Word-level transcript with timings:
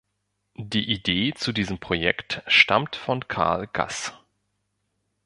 Die 0.57 0.89
Idee 0.91 1.31
zu 1.35 1.51
diesem 1.53 1.77
Projekt 1.77 2.41
stammt 2.47 2.95
von 2.95 3.27
Karl 3.27 3.67
Gass. 3.67 4.13